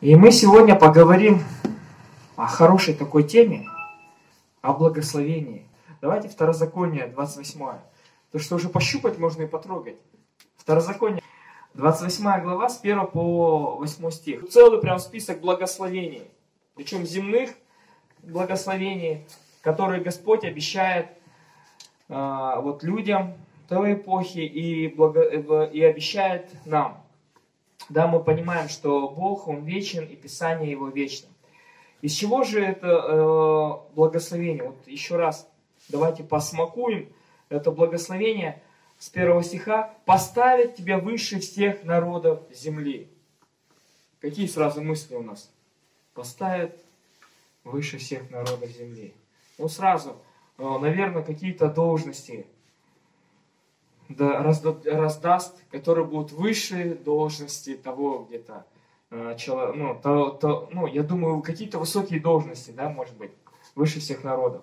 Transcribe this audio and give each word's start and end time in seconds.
И 0.00 0.14
мы 0.14 0.30
сегодня 0.30 0.76
поговорим 0.76 1.42
о 2.36 2.46
хорошей 2.46 2.94
такой 2.94 3.24
теме, 3.24 3.66
о 4.62 4.72
благословении. 4.72 5.66
Давайте 6.00 6.28
Второзаконие 6.28 7.08
28. 7.08 7.60
То, 8.30 8.38
что 8.38 8.54
уже 8.54 8.68
пощупать 8.68 9.18
можно 9.18 9.42
и 9.42 9.46
потрогать. 9.48 9.96
Второзаконие 10.56 11.20
28 11.74 12.42
глава 12.42 12.68
с 12.68 12.78
1 12.78 13.08
по 13.08 13.74
8 13.80 14.10
стих. 14.12 14.48
Целый 14.48 14.80
прям 14.80 15.00
список 15.00 15.40
благословений. 15.40 16.30
Причем 16.76 17.04
земных 17.04 17.50
благословений, 18.22 19.26
которые 19.62 20.00
Господь 20.00 20.44
обещает 20.44 21.08
э, 22.08 22.52
вот 22.60 22.84
людям 22.84 23.34
той 23.68 23.94
эпохи 23.94 24.38
и, 24.38 24.86
благо, 24.94 25.22
и 25.64 25.82
обещает 25.82 26.48
нам. 26.66 27.02
Да, 27.88 28.06
мы 28.06 28.22
понимаем, 28.22 28.68
что 28.68 29.08
Бог, 29.08 29.48
Он 29.48 29.64
вечен, 29.64 30.04
и 30.04 30.14
Писание 30.14 30.70
Его 30.70 30.88
вечно. 30.88 31.28
Из 32.02 32.12
чего 32.12 32.44
же 32.44 32.62
это 32.62 32.86
э, 32.86 33.94
благословение? 33.94 34.64
Вот 34.64 34.86
еще 34.86 35.16
раз 35.16 35.48
давайте 35.88 36.22
посмакуем 36.22 37.12
это 37.48 37.70
благословение 37.70 38.62
с 38.98 39.08
первого 39.08 39.42
стиха. 39.42 39.94
«Поставить 40.04 40.76
тебя 40.76 40.98
выше 40.98 41.40
всех 41.40 41.84
народов 41.84 42.42
земли». 42.52 43.08
Какие 44.20 44.46
сразу 44.46 44.82
мысли 44.82 45.14
у 45.14 45.22
нас? 45.22 45.50
Поставит 46.12 46.78
выше 47.64 47.98
всех 47.98 48.30
народов 48.30 48.68
земли. 48.70 49.14
Ну 49.56 49.68
сразу, 49.68 50.16
э, 50.58 50.78
наверное, 50.80 51.22
какие-то 51.22 51.68
должности 51.68 52.46
раздаст, 54.08 55.56
которые 55.70 56.06
будут 56.06 56.32
выше 56.32 56.94
должности 57.04 57.76
того 57.76 58.26
где-то, 58.28 58.66
э, 59.10 59.36
ну, 59.46 59.98
то, 60.02 60.30
то, 60.30 60.68
ну, 60.72 60.86
я 60.86 61.02
думаю, 61.02 61.42
какие-то 61.42 61.78
высокие 61.78 62.20
должности, 62.20 62.70
да, 62.70 62.88
может 62.88 63.16
быть, 63.16 63.32
выше 63.74 64.00
всех 64.00 64.24
народов. 64.24 64.62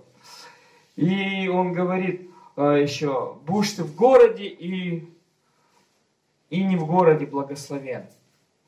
И 0.96 1.48
он 1.48 1.74
говорит 1.74 2.30
э, 2.56 2.82
еще, 2.82 3.38
будешь 3.46 3.74
ты 3.74 3.84
в 3.84 3.96
городе 3.96 4.46
и, 4.46 5.08
и 6.50 6.64
не 6.64 6.76
в 6.76 6.86
городе 6.86 7.26
благословен. 7.26 8.06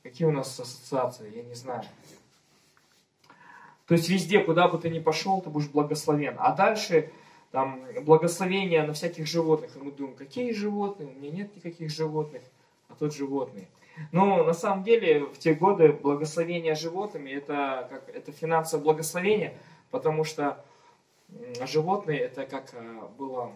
Какие 0.03 0.27
у 0.27 0.31
нас 0.31 0.59
ассоциации, 0.59 1.35
я 1.35 1.43
не 1.43 1.55
знаю. 1.55 1.83
То 3.87 3.93
есть 3.93 4.09
везде, 4.09 4.39
куда 4.39 4.67
бы 4.67 4.77
ты 4.77 4.89
ни 4.89 4.99
пошел, 4.99 5.41
ты 5.41 5.49
будешь 5.49 5.69
благословен. 5.69 6.35
А 6.37 6.53
дальше 6.53 7.11
там 7.51 7.83
благословения 8.01 8.85
на 8.85 8.93
всяких 8.93 9.27
животных. 9.27 9.75
И 9.75 9.79
мы 9.79 9.91
думаем, 9.91 10.15
какие 10.15 10.51
животные? 10.53 11.09
У 11.09 11.13
меня 11.13 11.31
нет 11.31 11.55
никаких 11.55 11.89
животных, 11.89 12.43
а 12.89 12.95
тут 12.95 13.13
животные. 13.13 13.67
Но 14.11 14.43
на 14.43 14.53
самом 14.53 14.83
деле 14.83 15.25
в 15.25 15.37
те 15.37 15.53
годы 15.53 15.91
благословение 15.91 16.75
животными 16.75 17.31
это, 17.31 17.87
как, 17.89 18.09
это 18.09 18.31
финансовое 18.31 18.83
благословение, 18.83 19.57
потому 19.89 20.23
что 20.23 20.63
животные 21.65 22.19
это 22.19 22.45
как 22.45 22.73
а, 22.73 23.07
было, 23.17 23.53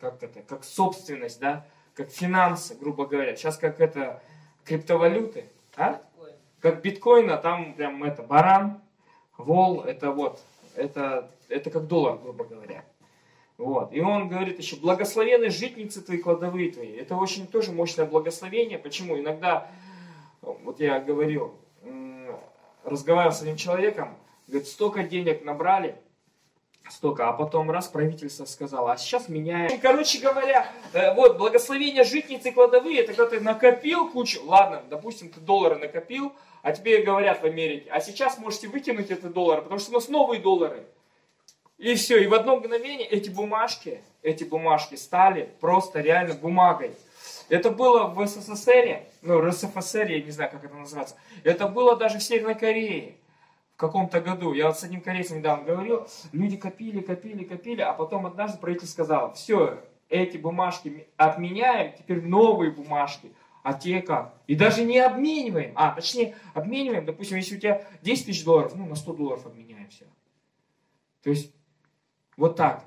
как 0.00 0.22
это, 0.22 0.42
как 0.42 0.64
собственность, 0.64 1.40
да, 1.40 1.66
как 1.94 2.10
финансы, 2.10 2.74
грубо 2.76 3.06
говоря. 3.06 3.34
Сейчас 3.36 3.58
как 3.58 3.80
это 3.80 4.22
криптовалюты, 4.64 5.46
а? 5.76 6.00
Как 6.60 6.82
биткоин, 6.82 7.30
а 7.30 7.38
там 7.38 7.72
прям 7.74 8.04
это 8.04 8.22
баран, 8.22 8.80
вол, 9.38 9.80
это 9.80 10.12
вот, 10.12 10.40
это, 10.76 11.30
это 11.48 11.70
как 11.70 11.86
доллар, 11.86 12.18
грубо 12.18 12.44
говоря. 12.44 12.84
Вот. 13.70 13.92
И 13.92 14.00
он 14.00 14.28
говорит 14.28 14.58
еще, 14.58 14.74
благословенны 14.74 15.48
житницы 15.48 16.02
твои, 16.02 16.18
кладовые 16.18 16.72
твои. 16.72 16.90
Это 16.90 17.14
очень 17.14 17.46
тоже 17.46 17.70
мощное 17.70 18.04
благословение. 18.04 18.80
Почему? 18.80 19.16
Иногда, 19.16 19.70
вот 20.42 20.80
я 20.80 20.98
говорил, 20.98 21.54
разговаривал 22.82 23.32
с 23.32 23.42
одним 23.42 23.56
человеком, 23.56 24.18
говорит, 24.48 24.66
столько 24.66 25.04
денег 25.04 25.44
набрали, 25.44 25.94
столько, 26.90 27.28
а 27.28 27.32
потом 27.32 27.70
раз 27.70 27.86
правительство 27.86 28.44
сказало, 28.44 28.90
а 28.90 28.96
сейчас 28.96 29.28
меняем. 29.28 29.78
Короче 29.80 30.18
говоря, 30.18 30.66
э, 30.92 31.14
вот, 31.14 31.38
благословение 31.38 32.02
житницы 32.02 32.50
кладовые, 32.50 33.02
это 33.02 33.12
когда 33.12 33.36
ты 33.36 33.40
накопил 33.40 34.10
кучу, 34.10 34.40
ладно, 34.44 34.82
допустим, 34.90 35.28
ты 35.28 35.38
доллары 35.38 35.76
накопил, 35.76 36.32
а 36.62 36.72
тебе 36.72 37.02
говорят 37.02 37.40
в 37.40 37.44
Америке, 37.44 37.88
а 37.92 38.00
сейчас 38.00 38.36
можете 38.38 38.66
выкинуть 38.66 39.12
эти 39.12 39.26
доллары, 39.26 39.62
потому 39.62 39.78
что 39.78 39.92
у 39.92 39.94
нас 39.94 40.08
новые 40.08 40.42
доллары. 40.42 40.88
И 41.80 41.94
все, 41.94 42.22
и 42.22 42.26
в 42.26 42.34
одно 42.34 42.56
мгновение 42.56 43.08
эти 43.08 43.30
бумажки, 43.30 44.02
эти 44.22 44.44
бумажки 44.44 44.96
стали 44.96 45.48
просто 45.60 46.00
реально 46.00 46.34
бумагой. 46.34 46.92
Это 47.48 47.70
было 47.70 48.06
в 48.06 48.26
СССР, 48.26 49.00
ну, 49.22 49.40
РСФСР, 49.40 50.10
я 50.10 50.22
не 50.22 50.30
знаю, 50.30 50.50
как 50.50 50.62
это 50.62 50.74
называется. 50.74 51.16
Это 51.42 51.68
было 51.68 51.96
даже 51.96 52.18
в 52.18 52.22
Северной 52.22 52.54
Корее 52.54 53.16
в 53.76 53.78
каком-то 53.78 54.20
году. 54.20 54.52
Я 54.52 54.66
вот 54.66 54.78
с 54.78 54.84
одним 54.84 55.00
корейцем 55.00 55.38
недавно 55.38 55.64
говорил, 55.64 56.06
люди 56.32 56.58
копили, 56.58 57.00
копили, 57.00 57.44
копили, 57.44 57.80
а 57.80 57.94
потом 57.94 58.26
однажды 58.26 58.58
правительство 58.58 58.92
сказало, 58.92 59.32
все, 59.32 59.82
эти 60.10 60.36
бумажки 60.36 61.06
отменяем, 61.16 61.94
теперь 61.96 62.20
новые 62.20 62.72
бумажки. 62.72 63.32
А 63.62 63.72
те 63.72 64.02
как? 64.02 64.34
И 64.46 64.54
даже 64.54 64.84
не 64.84 64.98
обмениваем, 64.98 65.72
а 65.76 65.92
точнее 65.92 66.36
обмениваем, 66.52 67.06
допустим, 67.06 67.38
если 67.38 67.56
у 67.56 67.58
тебя 67.58 67.82
10 68.02 68.26
тысяч 68.26 68.44
долларов, 68.44 68.74
ну 68.74 68.84
на 68.84 68.96
100 68.96 69.14
долларов 69.14 69.46
обменяем 69.46 69.88
все. 69.88 70.04
То 71.22 71.30
есть 71.30 71.54
вот 72.40 72.56
так. 72.56 72.82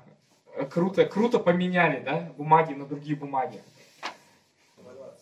Круто, 0.70 1.04
круто 1.06 1.38
поменяли, 1.38 2.00
да, 2.00 2.28
бумаги 2.36 2.74
на 2.74 2.86
другие 2.86 3.16
бумаги. 3.16 3.60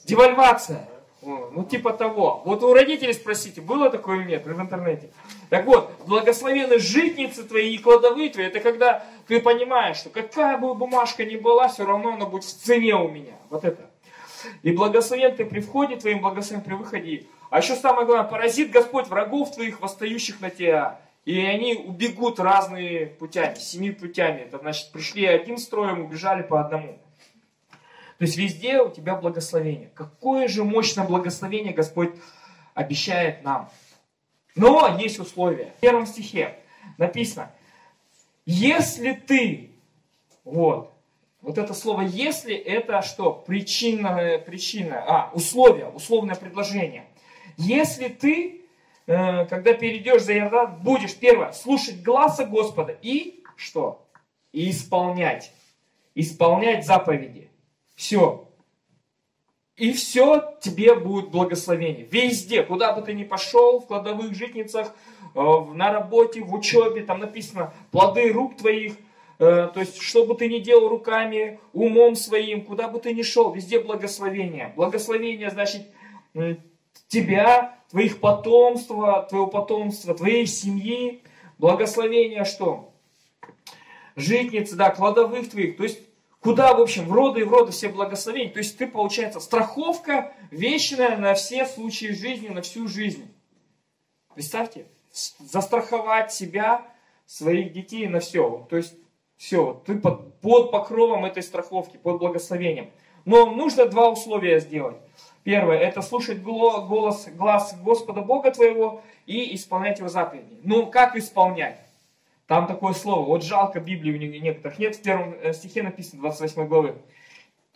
Девальвация. 0.05 0.89
Ну, 1.21 1.65
типа 1.65 1.93
того. 1.93 2.43
Вот 2.45 2.63
у 2.65 2.73
родителей 2.73 3.13
спросите, 3.13 3.61
было 3.61 3.91
такое 3.91 4.21
или 4.21 4.31
нет 4.31 4.47
в 4.47 4.61
интернете. 4.61 5.13
Так 5.51 5.67
вот, 5.67 5.93
благословенные 6.07 6.79
житницы 6.79 7.45
твои 7.45 7.75
и 7.75 7.79
кладовые 7.79 8.31
твои, 8.31 8.47
это 8.47 8.61
когда 8.61 9.05
ты 9.29 9.39
понимаешь, 9.39 9.99
что 9.99 10.09
какая 10.09 10.57
бы 10.57 10.75
бумажка 10.75 11.25
ни 11.25 11.37
была, 11.37 11.69
все 11.69 11.85
равно 11.85 12.15
она 12.15 12.25
будет 12.25 12.45
в 12.45 12.65
цене 12.65 12.97
у 12.97 13.09
меня. 13.09 13.35
Вот 13.51 13.65
это. 13.65 13.91
И 14.63 14.73
благословен 14.73 15.37
ты 15.37 15.45
при 15.45 15.61
входе 15.61 15.97
твоим, 15.97 16.21
благословен 16.21 16.65
при 16.65 16.75
выходе. 16.75 17.27
А 17.51 17.59
еще 17.59 17.77
самое 17.77 18.07
главное, 18.07 18.29
поразит 18.29 18.71
Господь 18.71 19.09
врагов 19.09 19.55
твоих, 19.55 19.81
восстающих 19.81 20.41
на 20.41 20.49
тебя. 20.49 20.99
И 21.25 21.39
они 21.41 21.75
убегут 21.75 22.41
разными 22.41 23.05
путями, 23.05 23.55
семи 23.55 23.93
путями. 23.93 24.41
Это 24.41 24.59
значит, 24.59 24.91
пришли 24.91 25.25
одним 25.25 25.57
строем, 25.57 26.01
убежали 26.05 26.43
по 26.43 26.61
одному. 26.61 26.99
То 28.19 28.25
есть 28.25 28.37
везде 28.37 28.81
у 28.81 28.91
тебя 28.91 29.15
благословение. 29.15 29.91
Какое 29.95 30.49
же 30.49 30.65
мощное 30.65 31.07
благословение 31.07 31.73
Господь 31.73 32.15
обещает 32.75 33.45
нам. 33.45 33.71
Но 34.55 34.99
есть 34.99 35.19
условия. 35.19 35.73
В 35.79 35.81
первом 35.81 36.07
стихе 36.07 36.59
написано, 36.99 37.51
если 38.45 39.13
ты, 39.13 39.71
вот, 40.45 40.93
вот 41.41 41.59
это 41.59 41.75
слово 41.75 42.03
«если» 42.03 42.55
это 42.55 43.03
что? 43.03 43.33
Причина, 43.33 44.41
причина, 44.45 45.05
а, 45.07 45.31
условие, 45.33 45.89
условное 45.89 46.37
предложение. 46.37 47.07
Если 47.57 48.09
ты 48.09 48.62
когда 49.07 49.75
перейдешь 49.75 50.23
за 50.23 50.35
Иордан, 50.35 50.77
будешь, 50.83 51.17
первое, 51.17 51.53
слушать 51.53 52.03
глаза 52.03 52.45
Господа 52.45 52.97
и 53.03 53.43
что? 53.57 54.07
И 54.53 54.71
исполнять. 54.71 55.53
Исполнять 56.15 56.87
заповеди. 56.87 57.51
Все. 57.95 58.49
И 59.77 59.93
все 59.93 60.57
тебе 60.61 60.95
будет 60.95 61.31
благословение. 61.31 62.07
Везде, 62.11 62.63
куда 62.63 62.93
бы 62.93 63.03
ты 63.03 63.15
ни 63.15 63.25
пошел, 63.25 63.81
в 63.81 63.87
кладовых 63.87 64.35
житницах, 64.35 64.95
э, 65.35 65.41
на 65.41 65.93
работе, 65.93 66.43
в 66.43 66.53
учебе, 66.55 67.03
там 67.03 67.21
написано 67.21 67.73
плоды 67.91 68.31
рук 68.33 68.59
твоих, 68.59 68.93
э, 69.39 69.71
то 69.73 69.81
есть, 69.81 70.01
что 70.01 70.27
бы 70.27 70.35
ты 70.35 70.49
ни 70.49 70.59
делал 70.59 70.89
руками, 70.89 71.59
умом 71.73 72.17
своим, 72.17 72.65
куда 72.65 72.89
бы 72.89 73.01
ты 73.01 73.15
ни 73.15 73.23
шел, 73.23 73.53
везде 73.53 73.81
благословение. 73.81 74.73
Благословение 74.77 75.51
значит 75.51 75.87
тебя, 77.09 77.79
твоих 77.93 78.21
потомства, 78.21 79.27
твоего 79.29 79.47
потомства, 79.47 80.15
твоей 80.15 80.47
семьи, 80.47 81.23
благословения 81.59 82.45
что? 82.45 82.93
Житницы, 84.17 84.77
да, 84.77 84.91
кладовых 84.91 85.51
твоих, 85.51 85.77
то 85.77 85.85
есть 85.85 86.01
куда, 86.41 86.75
в 86.75 86.81
общем, 86.81 87.07
в 87.07 87.13
роды 87.13 87.43
и 87.43 87.45
в 87.45 87.53
роды 87.53 87.71
все 87.71 87.91
благословения. 87.91 88.51
То 88.51 88.59
есть 88.59 88.79
ты, 88.79 88.87
получается, 88.87 89.41
страховка 89.41 90.35
вечная 90.51 91.19
на 91.19 91.35
все 91.35 91.67
случаи 91.67 92.13
жизни, 92.13 92.49
на 92.49 92.63
всю 92.63 92.89
жизнь. 92.89 93.31
Представьте, 94.35 94.87
застраховать 95.39 96.33
себя, 96.33 96.87
своих 97.27 97.73
детей 97.73 98.07
на 98.09 98.21
все. 98.21 98.67
То 98.71 98.77
есть 98.77 98.95
все, 99.37 99.83
ты 99.87 99.99
под, 99.99 100.41
под 100.41 100.71
покровом 100.71 101.27
этой 101.27 101.43
страховки, 101.43 101.99
под 101.99 102.19
благословением. 102.19 102.91
Но 103.27 103.47
нужно 103.51 103.85
два 103.85 104.09
условия 104.09 104.61
сделать. 104.61 104.97
Первое, 105.45 105.79
это 105.79 106.03
слушать 106.03 106.41
голос, 106.43 107.29
глаз 107.29 107.77
Господа 107.83 108.23
Бога 108.23 108.51
твоего 108.51 109.03
и 109.27 109.55
исполнять 109.55 109.99
его 109.99 110.09
заповеди. 110.09 110.61
Ну, 110.63 110.87
как 110.87 111.17
исполнять? 111.17 111.79
Там 112.47 112.67
такое 112.67 112.93
слово. 112.93 113.25
Вот 113.27 113.43
жалко 113.43 113.81
Библии 113.81 114.13
у 114.13 114.43
некоторых 114.43 114.79
нет. 114.79 114.97
В 114.97 115.03
первом 115.03 115.35
э, 115.43 115.53
стихе 115.53 115.83
написано, 115.83 116.23
28 116.23 116.67
главы. 116.67 116.95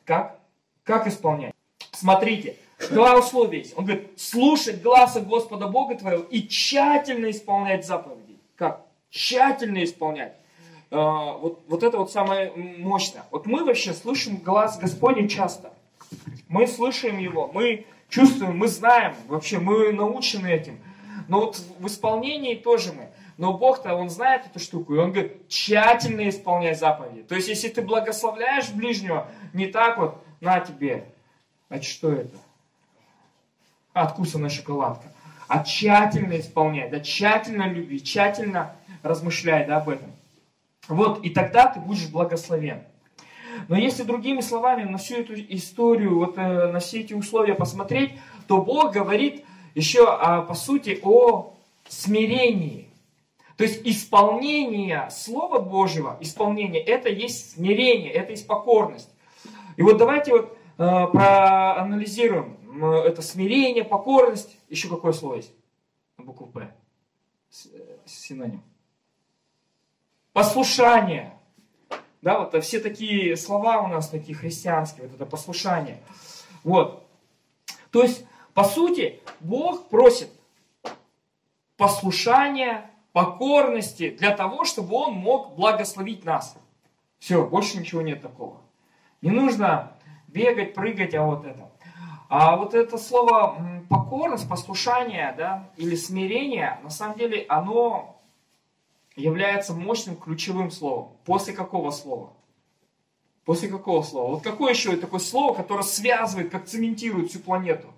Как? 0.05 0.39
Как 0.85 1.07
исполнять? 1.07 1.55
Смотрите, 1.93 2.57
Два 2.91 3.19
условия 3.19 3.59
есть. 3.59 3.77
Он 3.77 3.85
говорит, 3.85 4.21
слушать 4.21 4.83
глаза 4.83 5.21
Господа 5.21 5.67
Бога 5.67 5.95
твоего 5.97 6.23
и 6.25 6.47
тщательно 6.47 7.31
исполнять 7.31 7.87
заповеди. 7.87 8.39
Как? 8.55 8.83
Тщательно 9.11 9.83
исполнять. 9.83 10.35
А, 10.91 11.33
вот, 11.33 11.62
вот 11.69 11.83
это 11.83 11.99
вот 11.99 12.12
самое 12.12 12.53
мощное. 12.53 13.25
Вот 13.31 13.47
мы 13.47 13.65
вообще 13.65 13.95
слышим 13.95 14.37
глаз 14.37 14.79
Господень 14.79 15.29
часто. 15.29 15.73
Мы 16.49 16.67
слышим 16.67 17.19
его, 17.19 17.51
мы 17.53 17.87
чувствуем, 18.09 18.59
мы 18.59 18.69
знаем, 18.69 19.15
вообще 19.29 19.59
мы 19.59 19.93
научены 19.93 20.47
этим. 20.47 20.79
Но 21.29 21.41
вот 21.41 21.59
в 21.79 21.87
исполнении 21.87 22.55
тоже 22.55 22.93
мы. 22.93 23.09
Но 23.37 23.53
Бог-то, 23.53 23.95
Он 23.95 24.09
знает 24.09 24.47
эту 24.47 24.59
штуку, 24.59 24.95
и 24.95 24.99
Он 24.99 25.13
говорит, 25.13 25.49
тщательно 25.49 26.29
исполняй 26.29 26.75
заповеди. 26.75 27.23
То 27.23 27.35
есть, 27.35 27.49
если 27.49 27.69
ты 27.69 27.83
благословляешь 27.83 28.71
ближнего, 28.71 29.29
не 29.53 29.67
так 29.67 29.99
вот, 29.99 30.23
на 30.41 30.61
тебе, 30.61 31.05
а 31.69 31.81
что 31.81 32.13
это? 32.13 32.37
Откусанная 33.93 34.51
шоколадка. 34.51 35.12
А 35.49 35.62
тщательно 35.62 36.39
исполняй, 36.39 36.91
да, 36.91 37.01
тщательно 37.01 37.69
люби, 37.69 38.03
тщательно 38.03 38.75
размышляй, 39.03 39.67
да, 39.67 39.79
об 39.79 39.89
этом. 39.89 40.11
Вот, 40.89 41.25
и 41.25 41.31
тогда 41.31 41.67
ты 41.67 41.81
будешь 41.81 42.09
благословен. 42.09 42.83
Но 43.69 43.77
если 43.77 44.03
другими 44.03 44.41
словами 44.41 44.85
на 44.85 44.99
всю 44.99 45.17
эту 45.17 45.35
историю, 45.35 46.19
вот 46.19 46.39
э, 46.39 46.71
на 46.71 46.79
все 46.79 47.01
эти 47.01 47.15
условия 47.15 47.55
посмотреть, 47.55 48.13
то 48.47 48.59
Бог 48.59 48.93
говорит 48.93 49.45
еще, 49.75 50.07
а, 50.09 50.43
по 50.43 50.55
сути, 50.55 51.01
о 51.03 51.55
смирении. 51.89 52.89
То 53.57 53.65
есть 53.65 53.81
исполнение 53.85 55.09
Слова 55.11 55.59
Божьего, 55.59 56.17
исполнение, 56.21 56.83
это 56.83 57.09
есть 57.09 57.53
смирение, 57.55 58.13
это 58.13 58.33
есть 58.33 58.47
покорность. 58.47 59.11
И 59.77 59.83
вот 59.83 59.97
давайте 59.97 60.33
вот 60.33 60.57
э, 60.79 61.07
проанализируем 61.12 62.57
это 62.83 63.23
смирение, 63.23 63.85
покорность. 63.85 64.59
Еще 64.69 64.89
какое 64.89 65.12
слово 65.12 65.37
есть? 65.37 65.53
Букву 66.19 66.47
П. 66.47 66.75
Э, 67.73 67.79
синоним. 68.05 68.62
Послушание. 70.33 71.36
Да, 72.26 72.40
вот 72.40 72.61
все 72.64 72.81
такие 72.81 73.37
слова 73.37 73.82
у 73.82 73.87
нас 73.87 74.08
такие 74.08 74.37
христианские, 74.37 75.06
вот 75.06 75.14
это 75.14 75.25
послушание. 75.25 76.02
Вот. 76.64 77.06
То 77.93 78.02
есть, 78.02 78.26
по 78.52 78.64
сути, 78.64 79.20
Бог 79.38 79.88
просит 79.88 80.28
послушания, 81.76 82.90
покорности 83.12 84.11
для 84.11 84.37
того, 84.37 84.64
чтобы 84.64 84.96
Он 84.96 85.12
мог 85.12 85.55
благословить 85.55 86.25
нас. 86.25 86.56
Все, 87.20 87.46
больше 87.46 87.78
ничего 87.78 88.02
нет 88.02 88.23
такого. 88.23 88.61
Не 89.23 89.31
нужно 89.31 89.93
бегать, 90.26 90.75
прыгать, 90.75 91.14
а 91.14 91.23
вот 91.23 91.44
это. 91.44 91.70
А 92.28 92.56
вот 92.56 92.75
это 92.75 92.99
слово 92.99 93.56
покорность, 93.88 94.49
послушание, 94.49 95.32
да, 95.38 95.70
или 95.76 95.94
смирение, 95.94 96.81
на 96.82 96.90
самом 96.90 97.17
деле, 97.17 97.46
оно 97.49 98.16
является 99.17 99.73
мощным 99.73 100.17
ключевым 100.17 100.71
словом. 100.71 101.17
После 101.25 101.53
какого 101.53 101.91
слова? 101.91 102.33
После 103.45 103.69
какого 103.69 104.03
слова? 104.03 104.33
Вот 104.33 104.43
какое 104.43 104.73
еще 104.73 104.97
такое 104.97 105.21
слово, 105.21 105.55
которое 105.55 105.83
связывает, 105.83 106.51
как 106.51 106.67
цементирует 106.67 107.31
всю 107.31 107.39
планету? 107.39 107.89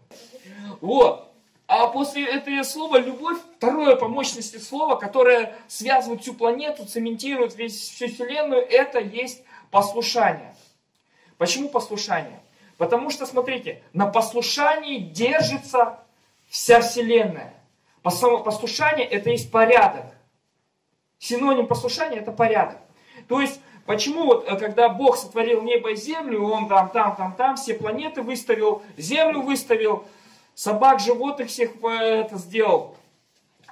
Вот. 0.80 1.24
А 1.66 1.88
после 1.88 2.24
этого 2.24 2.62
слова 2.62 2.98
любовь, 2.98 3.38
второе 3.56 3.96
по 3.96 4.08
мощности 4.08 4.56
слово, 4.56 4.96
которое 4.96 5.54
связывает 5.66 6.22
всю 6.22 6.32
планету, 6.34 6.86
цементирует 6.86 7.56
весь, 7.56 7.90
всю 7.90 8.08
Вселенную, 8.08 8.62
это 8.62 9.00
есть 9.00 9.42
послушание. 9.70 10.54
Почему 11.36 11.68
послушание? 11.68 12.40
Потому 12.78 13.10
что, 13.10 13.26
смотрите, 13.26 13.82
на 13.92 14.06
послушании 14.06 14.98
держится 14.98 15.98
вся 16.48 16.80
Вселенная. 16.80 17.54
Послушание 18.02 19.06
это 19.06 19.30
есть 19.30 19.50
порядок. 19.50 20.06
Синоним 21.18 21.66
послушания– 21.66 22.18
это 22.20 22.32
порядок. 22.32 22.78
То 23.28 23.40
есть, 23.40 23.60
почему 23.86 24.24
вот, 24.24 24.48
э, 24.48 24.56
когда 24.56 24.88
Бог 24.88 25.16
сотворил 25.16 25.62
небо 25.62 25.90
и 25.90 25.96
землю, 25.96 26.44
Он 26.44 26.68
там, 26.68 26.90
там, 26.90 27.16
там, 27.16 27.34
там, 27.34 27.56
все 27.56 27.74
планеты 27.74 28.22
выставил, 28.22 28.82
землю 28.96 29.42
выставил, 29.42 30.04
собак, 30.54 31.00
животных 31.00 31.48
всех 31.48 31.72
э, 31.82 31.88
это 31.88 32.38
сделал, 32.38 32.96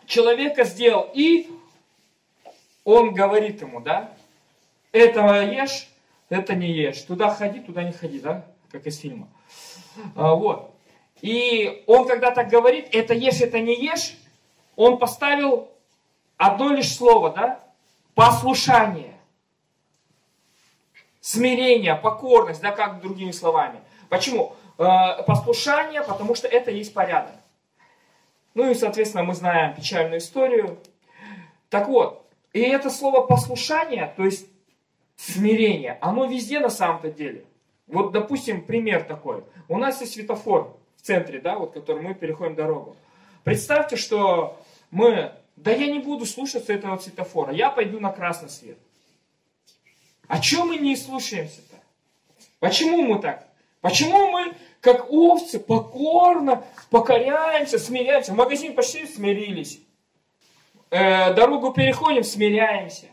человека 0.06 0.64
сделал, 0.64 1.08
и 1.14 1.50
Он 2.84 3.14
говорит 3.14 3.60
ему, 3.60 3.80
да, 3.80 4.12
этого 4.92 5.44
ешь, 5.44 5.88
это 6.28 6.54
не 6.54 6.72
ешь, 6.72 7.02
туда 7.02 7.30
ходи, 7.30 7.60
туда 7.60 7.84
не 7.84 7.92
ходи, 7.92 8.18
да, 8.18 8.44
как 8.70 8.86
из 8.86 8.98
фильма. 8.98 9.28
А, 10.14 10.34
вот. 10.34 10.72
И 11.22 11.84
он, 11.86 12.06
когда 12.06 12.30
так 12.30 12.48
говорит, 12.48 12.88
это 12.92 13.14
ешь, 13.14 13.40
это 13.40 13.60
не 13.60 13.74
ешь, 13.74 14.16
он 14.74 14.98
поставил 14.98 15.68
одно 16.36 16.70
лишь 16.70 16.94
слово, 16.94 17.30
да? 17.30 17.60
Послушание. 18.14 19.14
Смирение, 21.20 21.96
покорность, 21.96 22.60
да, 22.62 22.70
как 22.70 23.00
другими 23.00 23.32
словами. 23.32 23.80
Почему? 24.08 24.54
Э, 24.78 25.22
послушание, 25.26 26.02
потому 26.02 26.34
что 26.34 26.46
это 26.46 26.70
есть 26.70 26.94
порядок. 26.94 27.34
Ну 28.54 28.70
и, 28.70 28.74
соответственно, 28.74 29.24
мы 29.24 29.34
знаем 29.34 29.74
печальную 29.74 30.18
историю. 30.18 30.78
Так 31.68 31.88
вот, 31.88 32.26
и 32.52 32.60
это 32.60 32.88
слово 32.90 33.26
послушание, 33.26 34.12
то 34.16 34.24
есть 34.24 34.46
смирение, 35.16 35.98
оно 36.00 36.26
везде 36.26 36.60
на 36.60 36.70
самом-то 36.70 37.10
деле. 37.10 37.44
Вот, 37.86 38.12
допустим, 38.12 38.64
пример 38.64 39.04
такой. 39.04 39.44
У 39.68 39.78
нас 39.78 40.00
есть 40.00 40.14
светофор 40.14 40.76
в 40.96 41.02
центре, 41.02 41.40
да, 41.40 41.58
вот, 41.58 41.72
который 41.72 42.02
мы 42.02 42.14
переходим 42.14 42.54
дорогу. 42.54 42.96
Представьте, 43.44 43.96
что 43.96 44.60
мы 44.90 45.32
да 45.56 45.72
я 45.72 45.86
не 45.86 45.98
буду 45.98 46.26
слушаться 46.26 46.72
этого 46.72 46.98
светофора, 46.98 47.52
я 47.52 47.70
пойду 47.70 47.98
на 47.98 48.12
красный 48.12 48.50
свет. 48.50 48.78
А 50.28 50.40
чем 50.40 50.68
мы 50.68 50.76
не 50.76 50.96
слушаемся-то? 50.96 51.76
Почему 52.60 53.02
мы 53.02 53.20
так? 53.20 53.46
Почему 53.80 54.30
мы, 54.30 54.54
как 54.80 55.10
овцы, 55.10 55.60
покорно 55.60 56.64
покоряемся, 56.90 57.78
смиряемся? 57.78 58.32
В 58.32 58.36
магазин 58.36 58.74
пошли, 58.74 59.06
смирились. 59.06 59.80
Э, 60.90 61.32
дорогу 61.34 61.72
переходим, 61.72 62.24
смиряемся. 62.24 63.06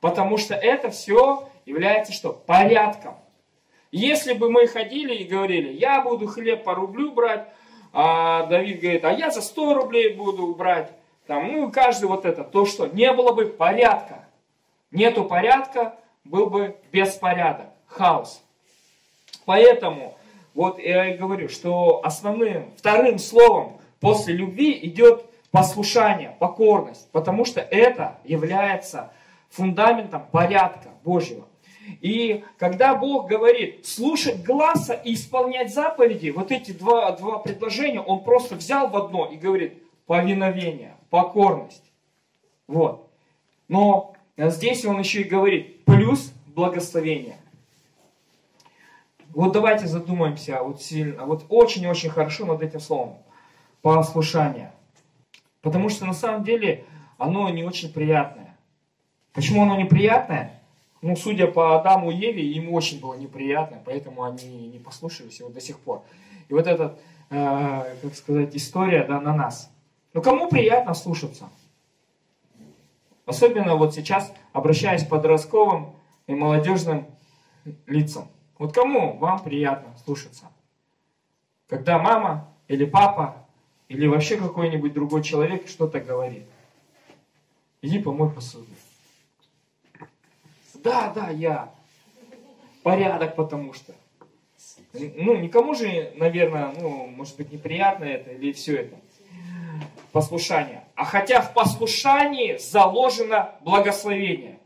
Потому 0.00 0.38
что 0.38 0.54
это 0.54 0.90
все 0.90 1.48
является 1.64 2.12
что? 2.12 2.32
Порядком. 2.32 3.16
Если 3.92 4.32
бы 4.32 4.50
мы 4.50 4.66
ходили 4.66 5.14
и 5.14 5.24
говорили, 5.24 5.72
я 5.72 6.02
буду 6.02 6.26
хлеб 6.26 6.64
по 6.64 6.74
рублю 6.74 7.12
брать, 7.12 7.48
а 7.92 8.46
Давид 8.46 8.80
говорит, 8.80 9.04
а 9.04 9.12
я 9.12 9.30
за 9.30 9.40
100 9.40 9.74
рублей 9.74 10.14
буду 10.14 10.54
брать, 10.54 10.92
там, 11.26 11.52
ну, 11.52 11.70
каждый 11.70 12.06
вот 12.06 12.24
это, 12.24 12.44
то 12.44 12.66
что, 12.66 12.86
не 12.86 13.12
было 13.12 13.32
бы 13.32 13.46
порядка. 13.46 14.24
Нету 14.92 15.24
порядка, 15.24 15.96
был 16.24 16.46
бы 16.46 16.76
беспорядок, 16.92 17.66
хаос. 17.86 18.42
Поэтому, 19.44 20.16
вот 20.54 20.78
я 20.78 21.14
и 21.14 21.16
говорю, 21.16 21.48
что 21.48 22.00
основным, 22.04 22.72
вторым 22.76 23.18
словом 23.18 23.78
после 24.00 24.34
любви 24.34 24.78
идет 24.82 25.26
послушание, 25.50 26.36
покорность, 26.38 27.10
потому 27.12 27.44
что 27.44 27.60
это 27.60 28.18
является 28.24 29.12
фундаментом 29.50 30.26
порядка 30.30 30.88
Божьего. 31.04 31.46
И 32.00 32.44
когда 32.58 32.94
Бог 32.94 33.28
говорит 33.28 33.86
слушать 33.86 34.42
глаза 34.42 34.94
и 34.94 35.14
исполнять 35.14 35.72
заповеди, 35.72 36.30
вот 36.30 36.50
эти 36.50 36.72
два, 36.72 37.12
два 37.12 37.38
предложения 37.38 38.00
Он 38.00 38.24
просто 38.24 38.56
взял 38.56 38.88
в 38.88 38.96
одно 38.96 39.26
и 39.26 39.36
говорит 39.36 39.82
повиновение 40.06 40.95
покорность. 41.10 41.92
Вот. 42.66 43.10
Но 43.68 44.14
здесь 44.36 44.84
он 44.84 44.98
еще 44.98 45.22
и 45.22 45.28
говорит, 45.28 45.84
плюс 45.84 46.32
благословение. 46.46 47.36
Вот 49.30 49.52
давайте 49.52 49.86
задумаемся 49.86 50.62
вот 50.62 50.80
сильно, 50.80 51.26
вот 51.26 51.44
очень-очень 51.48 52.08
хорошо 52.08 52.46
над 52.46 52.62
этим 52.62 52.80
словом. 52.80 53.18
Послушание. 53.82 54.72
Потому 55.60 55.90
что 55.90 56.06
на 56.06 56.14
самом 56.14 56.42
деле 56.42 56.84
оно 57.18 57.48
не 57.50 57.62
очень 57.62 57.92
приятное. 57.92 58.56
Почему 59.32 59.62
оно 59.62 59.76
неприятное? 59.76 60.62
Ну, 61.02 61.14
судя 61.14 61.46
по 61.46 61.78
Адаму 61.78 62.10
и 62.10 62.16
Еве, 62.16 62.50
им 62.52 62.72
очень 62.72 63.00
было 63.00 63.14
неприятно, 63.14 63.82
поэтому 63.84 64.24
они 64.24 64.68
не 64.68 64.78
послушались 64.78 65.38
его 65.40 65.50
до 65.50 65.60
сих 65.60 65.78
пор. 65.78 66.02
И 66.48 66.54
вот 66.54 66.66
эта, 66.66 66.98
э, 67.28 67.96
как 68.00 68.14
сказать, 68.14 68.56
история 68.56 69.04
да, 69.04 69.20
на 69.20 69.34
нас– 69.34 69.70
но 70.16 70.22
ну, 70.22 70.30
кому 70.30 70.48
приятно 70.48 70.94
слушаться? 70.94 71.50
Особенно 73.26 73.76
вот 73.76 73.94
сейчас, 73.94 74.32
обращаясь 74.54 75.04
к 75.04 75.10
подростковым 75.10 75.94
и 76.26 76.34
молодежным 76.34 77.06
лицам. 77.86 78.26
Вот 78.56 78.72
кому 78.72 79.18
вам 79.18 79.42
приятно 79.42 79.94
слушаться? 80.06 80.50
Когда 81.68 81.98
мама 81.98 82.48
или 82.66 82.86
папа 82.86 83.46
или 83.88 84.06
вообще 84.06 84.38
какой-нибудь 84.38 84.94
другой 84.94 85.22
человек 85.22 85.68
что-то 85.68 86.00
говорит. 86.00 86.46
Иди 87.82 87.98
помой 87.98 88.30
посуду. 88.30 88.72
Да, 90.76 91.12
да, 91.14 91.28
я. 91.28 91.74
Порядок 92.82 93.36
потому 93.36 93.74
что. 93.74 93.92
Ну, 94.94 95.36
никому 95.36 95.74
же, 95.74 96.14
наверное, 96.16 96.72
ну, 96.80 97.06
может 97.06 97.36
быть, 97.36 97.52
неприятно 97.52 98.04
это 98.04 98.30
или 98.30 98.52
все 98.52 98.76
это. 98.76 98.96
Послушание. 100.16 100.82
А 100.94 101.04
хотя 101.04 101.42
в 101.42 101.52
послушании 101.52 102.56
заложено 102.56 103.54
благословение. 103.60 104.58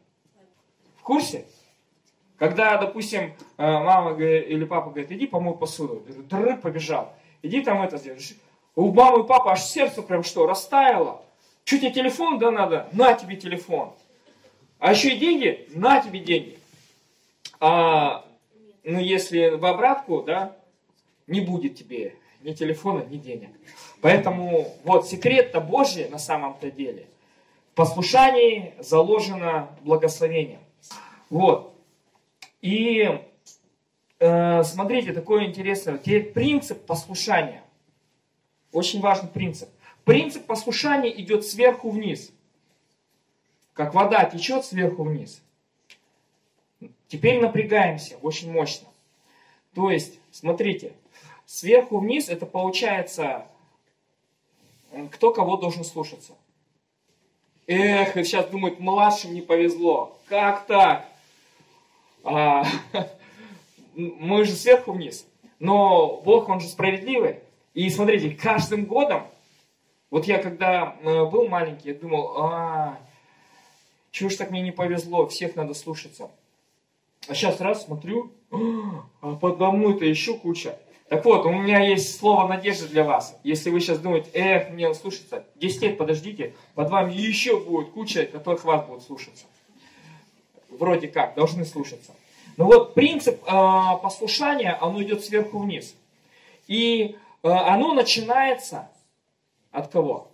В 0.97 1.03
курсе? 1.03 1.45
Когда, 2.37 2.77
допустим, 2.77 3.21
э, 3.23 3.33
мама 3.59 4.17
или 4.17 4.65
папа 4.65 4.91
говорит, 4.91 5.11
иди 5.11 5.27
помой 5.27 5.57
посуду. 5.57 6.05
Дры 6.31 6.57
побежал. 6.57 7.13
Иди 7.43 7.63
там 7.63 7.83
это 7.83 7.97
сделаешь. 7.97 8.37
У 8.77 8.93
мамы 8.93 9.25
и 9.25 9.27
папы 9.27 9.51
аж 9.51 9.65
сердце 9.65 10.03
прям 10.03 10.23
что, 10.23 10.47
растаяло. 10.47 11.21
Что 11.65 11.79
тебе 11.79 11.91
телефон, 11.91 12.39
да, 12.39 12.53
надо? 12.53 12.89
На 12.93 13.15
тебе 13.15 13.35
телефон. 13.35 13.93
А 14.79 14.93
еще 14.93 15.17
и 15.17 15.19
деньги? 15.19 15.67
На 15.75 16.01
тебе 16.01 16.21
деньги. 16.21 16.61
А, 17.59 18.25
ну, 18.85 19.01
если 19.01 19.49
в 19.49 19.67
обратку, 19.67 20.23
да, 20.23 20.57
не 21.27 21.41
будет 21.41 21.75
тебе 21.75 22.15
ни 22.43 22.53
телефона, 22.53 23.05
ни 23.05 23.17
денег. 23.17 23.51
Поэтому 24.01 24.75
вот 24.85 25.09
секрет-то 25.09 25.61
Божий 25.61 26.09
на 26.09 26.19
самом-то 26.19 26.71
деле. 26.71 27.07
В 27.73 27.75
послушании 27.75 28.75
заложено 28.79 29.69
благословение. 29.83 30.61
Вот. 31.29 31.75
И 32.61 33.21
э, 34.19 34.63
смотрите, 34.65 35.13
такое 35.13 35.47
интересное. 35.47 35.99
Теперь 35.99 36.33
принцип 36.33 36.85
послушания. 36.85 37.63
Очень 38.73 39.01
важный 39.01 39.29
принцип. 39.29 39.69
Принцип 40.05 40.47
послушания 40.47 41.11
идет 41.21 41.45
сверху 41.45 41.91
вниз. 41.91 42.33
Как 43.73 43.95
вода 43.95 44.25
течет 44.25 44.65
сверху 44.65 45.05
вниз. 45.05 45.43
Теперь 47.09 47.41
напрягаемся 47.41 48.17
очень 48.19 48.51
мощно. 48.51 48.89
То 49.75 49.91
есть, 49.91 50.19
смотрите, 50.31 50.93
сверху 51.51 51.99
вниз 51.99 52.29
это 52.29 52.47
получается, 52.47 53.45
кто 55.11 55.33
кого 55.33 55.57
должен 55.57 55.85
слушаться. 55.85 56.35
Эх, 57.67 58.15
сейчас 58.15 58.49
думают, 58.49 58.79
младшим 58.79 59.35
не 59.35 59.41
повезло. 59.41 60.17
Как 60.29 60.67
так? 60.67 61.09
А, 62.23 62.65
мы 63.95 64.45
же 64.45 64.53
сверху 64.53 64.93
вниз. 64.93 65.27
Но 65.59 66.21
Бог, 66.25 66.49
Он 66.49 66.61
же 66.61 66.69
справедливый. 66.69 67.41
И 67.75 67.91
смотрите, 67.91 68.31
каждым 68.31 68.85
годом, 68.85 69.27
вот 70.11 70.27
я 70.27 70.39
когда 70.39 70.97
э, 71.03 71.25
был 71.25 71.49
маленький, 71.49 71.89
я 71.91 71.95
думал, 71.95 72.33
а, 72.37 72.99
чего 74.11 74.31
ж 74.31 74.37
так 74.37 74.51
мне 74.51 74.61
не 74.63 74.73
повезло, 74.73 75.27
всех 75.27 75.57
надо 75.57 75.75
слушаться. 75.75 76.31
А 77.29 77.35
сейчас 77.35 77.61
раз 77.61 77.85
смотрю, 77.85 78.33
а 79.21 79.35
подо 79.37 79.71
мной-то 79.71 80.05
еще 80.05 80.35
куча. 80.35 80.77
Так 81.11 81.25
вот, 81.25 81.45
у 81.45 81.51
меня 81.51 81.81
есть 81.81 82.21
слово 82.21 82.47
надежды 82.47 82.87
для 82.87 83.03
вас. 83.03 83.37
Если 83.43 83.69
вы 83.69 83.81
сейчас 83.81 83.99
думаете, 83.99 84.31
эх, 84.33 84.71
мне 84.71 84.95
слушаться, 84.95 85.45
10 85.57 85.83
лет 85.83 85.99
подождите, 85.99 86.55
под 86.77 86.89
вами 86.89 87.13
еще 87.13 87.59
будет 87.59 87.91
куча, 87.91 88.27
которых 88.27 88.65
вас 88.65 88.87
будут 88.87 89.03
слушаться. 89.03 89.45
Вроде 90.69 91.09
как, 91.09 91.35
должны 91.35 91.65
слушаться. 91.65 92.15
Но 92.57 92.67
вот 92.67 92.95
принцип 92.95 93.43
э, 93.45 93.51
послушания, 94.01 94.79
оно 94.81 95.03
идет 95.03 95.25
сверху 95.25 95.59
вниз. 95.59 95.97
И 96.69 97.17
э, 97.43 97.49
оно 97.49 97.93
начинается 97.93 98.89
от 99.73 99.89
кого? 99.89 100.29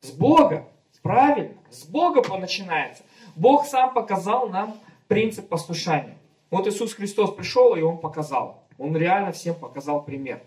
С 0.00 0.10
Бога. 0.10 0.66
Правильно, 1.02 1.54
с 1.70 1.84
Бога 1.84 2.36
начинается. 2.36 3.04
Бог 3.36 3.64
сам 3.64 3.94
показал 3.94 4.48
нам 4.48 4.76
принцип 5.06 5.48
послушания. 5.48 6.18
Вот 6.50 6.66
Иисус 6.66 6.94
Христос 6.94 7.32
пришел, 7.32 7.76
и 7.76 7.80
Он 7.80 7.96
показал. 7.96 8.60
Он 8.80 8.96
реально 8.96 9.30
всем 9.32 9.54
показал 9.54 10.02
пример. 10.02 10.42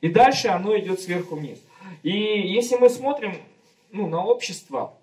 И 0.00 0.08
дальше 0.08 0.48
оно 0.48 0.76
идет 0.78 0.98
сверху 0.98 1.36
вниз. 1.36 1.62
И 2.02 2.10
если 2.10 2.76
мы 2.76 2.88
смотрим 2.88 3.36
ну, 3.92 4.08
на 4.08 4.24
общество, 4.24 4.94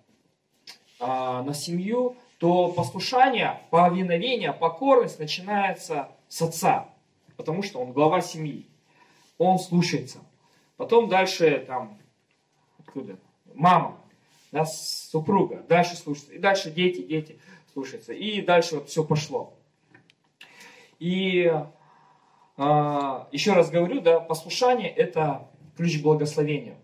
а, 0.99 1.43
на 1.43 1.53
семью, 1.53 2.17
то 2.39 2.69
послушание, 2.69 3.61
повиновение, 3.69 4.53
покорность 4.53 5.19
начинается 5.19 6.09
с 6.27 6.41
отца, 6.41 6.89
потому 7.35 7.61
что 7.61 7.79
он 7.79 7.91
глава 7.91 8.21
семьи. 8.21 8.65
Он 9.37 9.59
слушается. 9.59 10.17
Потом 10.77 11.09
дальше 11.09 11.63
там, 11.67 11.95
откуда? 12.79 13.19
Мама, 13.53 13.99
да, 14.51 14.65
супруга, 14.65 15.63
дальше 15.69 15.95
слушается. 15.95 16.33
И 16.33 16.39
дальше 16.39 16.71
дети, 16.71 17.03
дети 17.03 17.37
слушаются. 17.73 18.13
И 18.13 18.41
дальше 18.41 18.77
вот 18.77 18.89
все 18.89 19.03
пошло. 19.03 19.53
И 20.97 21.53
еще 22.57 23.53
раз 23.53 23.69
говорю, 23.69 24.01
да, 24.01 24.19
послушание 24.19 24.89
это 24.89 25.47
ключ 25.75 25.99
к 25.99 26.03
благословению. 26.03 26.75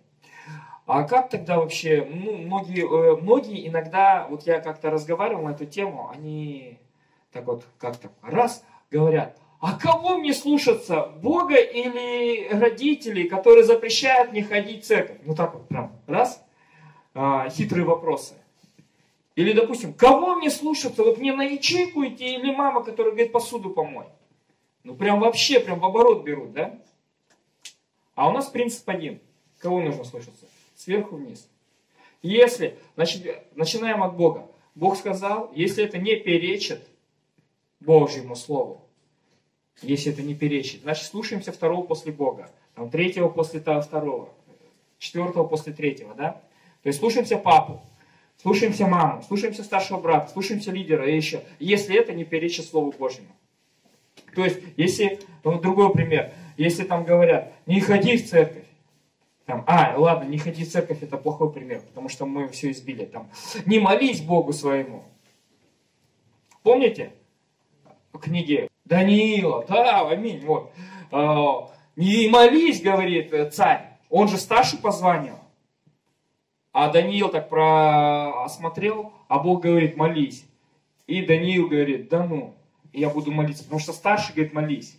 А 0.85 1.03
как 1.03 1.29
тогда 1.29 1.57
вообще, 1.57 2.05
ну, 2.09 2.37
многие, 2.37 2.83
э, 2.83 3.21
многие 3.21 3.67
иногда, 3.67 4.27
вот 4.29 4.45
я 4.45 4.59
как-то 4.59 4.89
разговаривал 4.91 5.43
на 5.43 5.51
эту 5.51 5.65
тему, 5.65 6.11
они 6.13 6.77
так 7.31 7.45
вот 7.45 7.65
как-то 7.79 8.09
раз 8.21 8.65
говорят, 8.91 9.37
а 9.61 9.79
кого 9.79 10.17
мне 10.17 10.33
слушаться, 10.33 11.09
Бога 11.21 11.55
или 11.55 12.49
родителей, 12.49 13.29
которые 13.29 13.63
запрещают 13.63 14.33
мне 14.33 14.43
ходить 14.43 14.83
в 14.83 14.87
церковь? 14.87 15.17
Ну 15.23 15.35
так 15.35 15.53
вот 15.53 15.69
прям, 15.69 15.93
раз, 16.05 16.43
а, 17.13 17.49
хитрые 17.49 17.85
вопросы. 17.85 18.35
Или, 19.35 19.53
допустим, 19.53 19.93
кого 19.93 20.35
мне 20.35 20.49
слушаться? 20.49 21.01
Вот 21.01 21.17
мне 21.17 21.33
на 21.33 21.43
ячейку 21.43 22.05
идти 22.05 22.35
или 22.35 22.53
мама, 22.53 22.83
которая 22.83 23.13
говорит, 23.13 23.31
посуду 23.31 23.69
помой? 23.69 24.05
Ну, 24.83 24.95
прям 24.95 25.19
вообще, 25.19 25.59
прям 25.59 25.79
в 25.79 25.85
оборот 25.85 26.23
берут, 26.23 26.53
да? 26.53 26.79
А 28.15 28.29
у 28.29 28.31
нас 28.31 28.47
принцип 28.47 28.87
один. 28.89 29.19
Кого 29.59 29.81
нужно 29.81 30.03
слушаться? 30.03 30.45
Сверху 30.75 31.15
вниз. 31.15 31.47
Если, 32.21 32.77
значит, 32.95 33.45
начинаем 33.55 34.03
от 34.03 34.15
Бога. 34.15 34.49
Бог 34.75 34.97
сказал, 34.97 35.51
если 35.55 35.83
это 35.83 35.97
не 35.97 36.15
перечит 36.15 36.87
Божьему 37.79 38.35
Слову, 38.35 38.81
если 39.81 40.11
это 40.11 40.21
не 40.21 40.33
перечит, 40.35 40.81
значит, 40.81 41.05
слушаемся 41.05 41.51
второго 41.51 41.85
после 41.85 42.11
Бога, 42.11 42.49
там, 42.75 42.89
третьего 42.89 43.29
после 43.29 43.59
второго, 43.59 44.29
четвертого 44.97 45.45
после 45.47 45.73
третьего, 45.73 46.13
да? 46.15 46.41
То 46.81 46.87
есть 46.87 46.99
слушаемся 46.99 47.37
папу, 47.37 47.81
слушаемся 48.41 48.87
маму, 48.87 49.21
слушаемся 49.23 49.63
старшего 49.63 49.99
брата, 49.99 50.31
слушаемся 50.31 50.71
лидера 50.71 51.09
и 51.09 51.15
еще, 51.15 51.43
если 51.59 51.95
это 51.95 52.13
не 52.13 52.25
перечит 52.25 52.65
Слову 52.65 52.93
Божьему. 52.97 53.29
То 54.35 54.43
есть, 54.43 54.59
если, 54.77 55.19
ну, 55.43 55.59
другой 55.59 55.91
пример, 55.93 56.33
если 56.57 56.83
там 56.83 57.03
говорят, 57.03 57.53
не 57.65 57.79
ходи 57.79 58.17
в 58.17 58.29
церковь, 58.29 58.65
там, 59.45 59.63
а, 59.67 59.95
ладно, 59.97 60.27
не 60.27 60.37
ходи 60.37 60.63
в 60.63 60.71
церковь, 60.71 61.03
это 61.03 61.17
плохой 61.17 61.51
пример, 61.51 61.81
потому 61.81 62.09
что 62.09 62.25
мы 62.25 62.47
все 62.47 62.71
избили. 62.71 63.05
Там, 63.05 63.29
не 63.65 63.79
молись 63.79 64.21
Богу 64.21 64.53
своему. 64.53 65.03
Помните? 66.63 67.11
В 68.13 68.19
книге 68.19 68.69
Даниила, 68.85 69.65
да, 69.67 70.07
аминь, 70.07 70.45
вот. 70.45 70.71
А, 71.11 71.71
не 71.95 72.29
молись, 72.29 72.81
говорит 72.81 73.53
царь, 73.53 73.97
он 74.09 74.27
же 74.27 74.37
старший 74.37 74.79
по 74.79 74.91
званию. 74.91 75.37
А 76.71 76.89
Даниил 76.89 77.29
так 77.29 77.49
про... 77.49 78.43
осмотрел, 78.43 79.13
а 79.27 79.39
Бог 79.39 79.61
говорит, 79.61 79.95
молись. 79.95 80.45
И 81.05 81.23
Даниил 81.23 81.67
говорит, 81.67 82.09
да 82.09 82.25
ну, 82.25 82.55
я 82.93 83.09
буду 83.09 83.31
молиться, 83.31 83.63
потому 83.63 83.79
что 83.79 83.93
старший 83.93 84.33
говорит, 84.35 84.53
молись. 84.53 84.95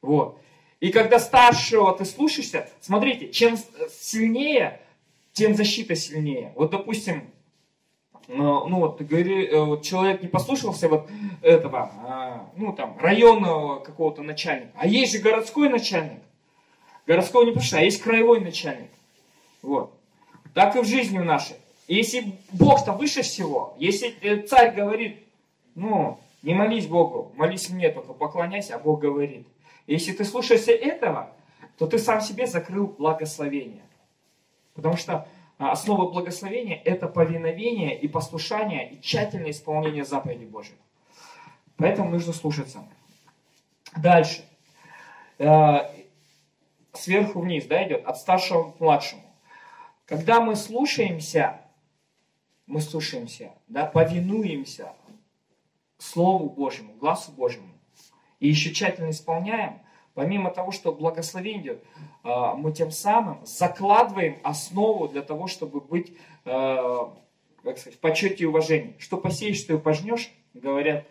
Вот. 0.00 0.38
И 0.80 0.90
когда 0.90 1.20
старшего 1.20 1.96
ты 1.96 2.04
слушаешься, 2.04 2.68
смотрите, 2.80 3.30
чем 3.30 3.56
сильнее, 3.90 4.80
тем 5.32 5.54
защита 5.54 5.94
сильнее. 5.94 6.52
Вот, 6.56 6.70
допустим, 6.72 7.30
ну, 8.26 8.66
ну 8.66 8.80
вот, 8.80 9.00
говори, 9.00 9.46
э, 9.46 9.60
вот 9.60 9.82
человек 9.82 10.22
не 10.22 10.28
послушался 10.28 10.88
вот 10.88 11.08
этого, 11.42 11.90
а, 12.04 12.50
ну 12.56 12.72
там, 12.72 12.98
районного 12.98 13.78
какого-то 13.80 14.22
начальника. 14.22 14.72
А 14.74 14.86
есть 14.86 15.12
же 15.12 15.18
городской 15.18 15.68
начальник. 15.68 16.20
Городского 17.06 17.44
не 17.44 17.52
послушай, 17.52 17.80
а 17.80 17.84
есть 17.84 18.00
краевой 18.02 18.40
начальник. 18.40 18.90
Вот 19.60 19.92
так 20.54 20.76
и 20.76 20.80
в 20.80 20.86
жизни 20.86 21.18
нашей. 21.18 21.56
Если 21.88 22.32
Бог-то 22.52 22.92
выше 22.92 23.22
всего, 23.22 23.74
если 23.78 24.14
э, 24.20 24.42
царь 24.42 24.74
говорит, 24.74 25.18
ну, 25.74 26.18
не 26.42 26.54
молись 26.54 26.86
Богу, 26.86 27.32
молись 27.36 27.70
мне, 27.70 27.90
только 27.90 28.12
поклоняйся, 28.12 28.76
а 28.76 28.78
Бог 28.78 29.00
говорит. 29.00 29.46
Если 29.86 30.12
ты 30.12 30.24
слушаешься 30.24 30.72
этого, 30.72 31.32
то 31.78 31.86
ты 31.86 31.98
сам 31.98 32.20
себе 32.20 32.46
закрыл 32.46 32.86
благословение. 32.86 33.82
Потому 34.74 34.96
что 34.96 35.28
а, 35.58 35.72
основа 35.72 36.10
благословения– 36.10 36.80
это 36.84 37.06
повиновение 37.06 37.98
и 37.98 38.08
послушание, 38.08 38.90
и 38.90 39.00
тщательное 39.00 39.50
исполнение 39.50 40.04
заповедей 40.04 40.46
Божьих. 40.46 40.76
Поэтому 41.76 42.10
нужно 42.10 42.32
слушаться. 42.32 42.84
Дальше. 43.96 44.44
Э, 45.38 45.90
сверху 46.92 47.40
вниз 47.40 47.66
да, 47.66 47.86
идет, 47.86 48.04
от 48.06 48.18
старшего 48.18 48.72
к 48.72 48.80
младшему. 48.80 49.22
Когда 50.06 50.40
мы 50.40 50.56
слушаемся, 50.56 51.60
мы 52.66 52.80
слушаемся, 52.80 53.52
да, 53.68 53.86
повинуемся 53.86 54.92
Слову 56.02 56.50
Божьему, 56.50 56.94
глазу 56.94 57.32
Божьему. 57.32 57.68
и 58.40 58.48
еще 58.48 58.72
тщательно 58.72 59.10
исполняем, 59.10 59.80
помимо 60.14 60.50
того, 60.50 60.72
что 60.72 60.92
благословение 60.92 61.62
идет, 61.62 61.84
а, 62.24 62.54
мы 62.54 62.72
тем 62.72 62.90
самым 62.90 63.44
закладываем 63.46 64.38
основу 64.42 65.08
для 65.08 65.22
того, 65.22 65.46
чтобы 65.46 65.80
быть 65.80 66.16
а, 66.44 67.14
как 67.62 67.78
сказать, 67.78 67.98
в 67.98 68.00
почете 68.00 68.44
и 68.44 68.46
уважении. 68.46 68.96
Что 68.98 69.16
посеешь, 69.16 69.58
что 69.58 69.74
и 69.74 69.78
пожнешь, 69.78 70.32
говорят 70.54 71.06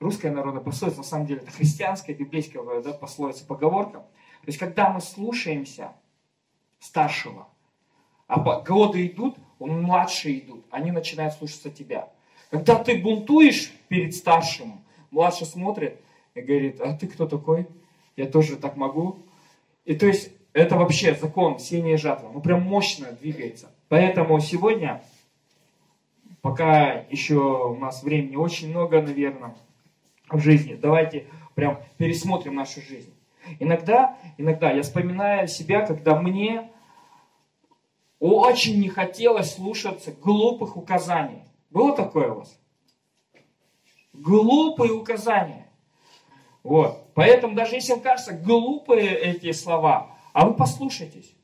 русская 0.00 0.30
народная 0.30 0.62
пословица, 0.62 0.98
на 0.98 1.04
самом 1.04 1.26
деле 1.26 1.40
это 1.40 1.50
христианская, 1.50 2.14
библейская 2.14 2.82
да, 2.82 2.92
пословица, 2.92 3.46
поговорка. 3.46 4.00
То 4.00 4.48
есть, 4.48 4.58
когда 4.58 4.90
мы 4.90 5.00
слушаемся 5.00 5.92
старшего, 6.80 7.48
а 8.26 8.38
годы 8.60 9.06
идут, 9.06 9.36
он 9.58 9.82
младшие 9.82 10.40
идут, 10.40 10.64
они 10.70 10.90
начинают 10.90 11.34
слушаться 11.34 11.70
тебя. 11.70 12.10
Когда 12.52 12.74
ты 12.74 12.98
бунтуешь 12.98 13.72
перед 13.88 14.14
старшим, 14.14 14.84
младший 15.10 15.46
смотрит 15.46 15.98
и 16.34 16.42
говорит, 16.42 16.82
а 16.82 16.92
ты 16.92 17.06
кто 17.06 17.26
такой? 17.26 17.66
Я 18.14 18.26
тоже 18.26 18.56
так 18.56 18.76
могу. 18.76 19.20
И 19.86 19.94
то 19.94 20.06
есть, 20.06 20.30
это 20.52 20.76
вообще 20.76 21.14
закон 21.14 21.58
сения 21.58 21.96
жатва. 21.96 22.30
Ну, 22.30 22.42
прям 22.42 22.60
мощно 22.60 23.10
двигается. 23.12 23.70
Поэтому 23.88 24.38
сегодня, 24.38 25.02
пока 26.42 27.06
еще 27.08 27.36
у 27.36 27.76
нас 27.76 28.02
времени 28.02 28.36
очень 28.36 28.68
много, 28.68 29.00
наверное, 29.00 29.56
в 30.28 30.38
жизни, 30.38 30.74
давайте 30.74 31.24
прям 31.54 31.80
пересмотрим 31.96 32.54
нашу 32.54 32.82
жизнь. 32.82 33.14
Иногда, 33.60 34.18
иногда 34.36 34.70
я 34.70 34.82
вспоминаю 34.82 35.48
себя, 35.48 35.86
когда 35.86 36.20
мне 36.20 36.70
очень 38.20 38.78
не 38.78 38.90
хотелось 38.90 39.54
слушаться 39.54 40.12
глупых 40.12 40.76
указаний. 40.76 41.42
Было 41.72 41.96
такое 41.96 42.30
у 42.30 42.38
вас? 42.40 42.58
Глупые 44.12 44.92
указания. 44.92 45.70
Вот. 46.62 47.02
Поэтому 47.14 47.54
даже 47.54 47.76
если 47.76 47.94
вам 47.94 48.02
кажется 48.02 48.32
глупые 48.32 49.16
эти 49.16 49.52
слова, 49.52 50.16
а 50.32 50.46
вы 50.46 50.54
послушайтесь. 50.54 51.34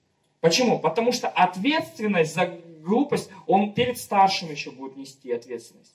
Почему? 0.40 0.78
Потому 0.78 1.12
что 1.12 1.28
ответственность 1.28 2.34
за 2.34 2.46
глупость, 2.46 3.30
он 3.46 3.72
перед 3.72 3.98
старшим 3.98 4.50
еще 4.50 4.70
будет 4.70 4.96
нести 4.96 5.32
ответственность. 5.32 5.94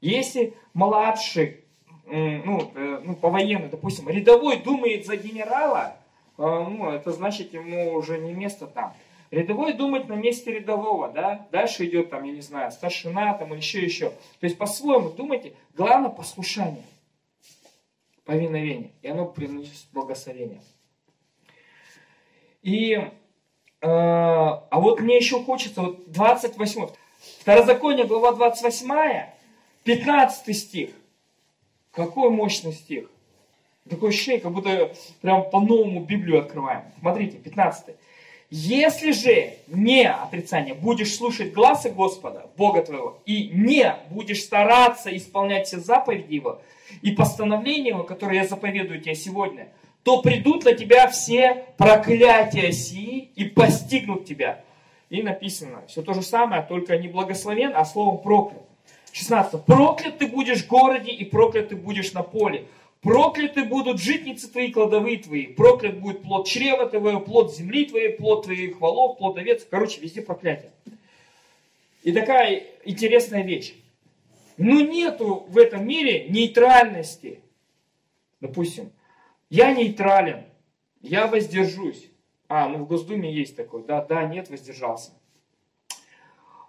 Если 0.00 0.54
младший 0.74 1.64
ну, 2.10 2.70
э, 2.74 3.00
ну, 3.04 3.14
по 3.16 3.28
военной, 3.28 3.68
допустим, 3.68 4.08
рядовой 4.08 4.58
думает 4.58 5.06
за 5.06 5.16
генерала, 5.16 5.96
э, 6.38 6.42
ну, 6.42 6.90
это 6.90 7.12
значит 7.12 7.52
ему 7.52 7.92
уже 7.94 8.18
не 8.18 8.32
место 8.32 8.66
там. 8.66 8.94
Рядовой 9.30 9.74
думает 9.74 10.08
на 10.08 10.14
месте 10.14 10.52
рядового, 10.52 11.08
да, 11.08 11.46
дальше 11.52 11.86
идет 11.86 12.10
там, 12.10 12.24
я 12.24 12.32
не 12.32 12.40
знаю, 12.40 12.72
старшина 12.72 13.34
там 13.34 13.52
или 13.52 13.60
еще 13.60 13.82
еще. 13.82 14.10
То 14.10 14.44
есть 14.44 14.56
по-своему 14.56 15.10
думайте, 15.10 15.54
главное 15.74 16.10
послушание, 16.10 16.84
повиновение, 18.24 18.92
и 19.02 19.08
оно 19.08 19.26
приносит 19.26 19.86
благословение. 19.92 20.62
И, 22.62 22.92
э, 22.92 23.10
а 23.82 24.80
вот 24.80 25.00
мне 25.00 25.16
еще 25.16 25.42
хочется, 25.44 25.82
вот 25.82 26.10
28, 26.10 26.88
Второзаконие, 27.40 28.06
глава 28.06 28.32
28, 28.32 29.26
15 29.84 30.56
стих. 30.56 30.90
Какой 31.92 32.30
мощный 32.30 32.72
стих. 32.72 33.10
Такой 33.88 34.10
ощущение, 34.10 34.40
как 34.40 34.52
будто 34.52 34.92
прям 35.20 35.48
по-новому 35.50 36.00
Библию 36.04 36.40
открываем. 36.40 36.84
Смотрите, 37.00 37.38
15. 37.38 37.96
Если 38.50 39.12
же 39.12 39.54
не 39.66 40.08
отрицание, 40.08 40.74
будешь 40.74 41.14
слушать 41.14 41.52
глаза 41.52 41.90
Господа, 41.90 42.46
Бога 42.56 42.80
твоего, 42.82 43.18
и 43.26 43.50
не 43.52 43.94
будешь 44.08 44.42
стараться 44.42 45.14
исполнять 45.14 45.66
все 45.66 45.78
заповеди 45.78 46.34
Его 46.34 46.62
и 47.02 47.10
постановления 47.10 47.90
Его, 47.90 48.04
которые 48.04 48.40
я 48.40 48.46
заповедую 48.46 49.02
тебе 49.02 49.14
сегодня, 49.14 49.68
то 50.02 50.22
придут 50.22 50.64
на 50.64 50.72
тебя 50.72 51.08
все 51.08 51.66
проклятия 51.76 52.72
сии 52.72 53.30
и 53.36 53.44
постигнут 53.44 54.24
тебя. 54.24 54.64
И 55.10 55.22
написано 55.22 55.82
все 55.86 56.00
то 56.00 56.14
же 56.14 56.22
самое, 56.22 56.62
только 56.62 56.96
не 56.96 57.08
благословен, 57.08 57.72
а 57.74 57.84
словом 57.84 58.22
проклят. 58.22 58.62
16. 59.12 59.64
Проклят 59.64 60.18
ты 60.18 60.26
будешь 60.26 60.64
в 60.64 60.68
городе 60.68 61.10
и 61.10 61.24
проклят 61.24 61.68
ты 61.68 61.76
будешь 61.76 62.12
на 62.12 62.22
поле. 62.22 62.66
Прокляты 63.00 63.64
будут 63.64 64.00
житницы 64.00 64.50
твои, 64.50 64.72
кладовые 64.72 65.18
твои. 65.18 65.46
Проклят 65.46 66.00
будет 66.00 66.22
плод 66.22 66.48
чрева 66.48 66.88
твоего, 66.88 67.20
плод 67.20 67.54
земли 67.54 67.86
твоей, 67.86 68.10
плод 68.10 68.44
твоих 68.44 68.80
волов, 68.80 69.18
плод 69.18 69.38
овец. 69.38 69.66
Короче, 69.70 70.00
везде 70.00 70.20
проклятие. 70.20 70.72
И 72.02 72.12
такая 72.12 72.64
интересная 72.84 73.44
вещь. 73.44 73.74
Но 74.56 74.80
нету 74.80 75.46
в 75.48 75.58
этом 75.58 75.86
мире 75.86 76.28
нейтральности. 76.28 77.40
Допустим, 78.40 78.90
я 79.50 79.72
нейтрален, 79.72 80.44
я 81.00 81.28
воздержусь. 81.28 82.10
А, 82.48 82.68
ну 82.68 82.78
в 82.78 82.88
Госдуме 82.88 83.32
есть 83.32 83.56
такой, 83.56 83.84
да, 83.84 84.04
да, 84.04 84.24
нет, 84.24 84.50
воздержался. 84.50 85.12